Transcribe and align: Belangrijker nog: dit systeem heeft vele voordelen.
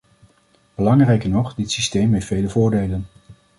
Belangrijker 0.75 1.29
nog: 1.29 1.53
dit 1.55 1.71
systeem 1.71 2.13
heeft 2.13 2.27
vele 2.27 2.49
voordelen. 2.49 3.05